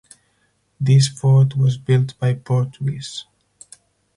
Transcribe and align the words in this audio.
This 0.79 1.07
fort 1.09 1.55
was 1.55 1.77
built 1.77 2.17
by 2.17 2.33
Portuguese. 2.33 3.25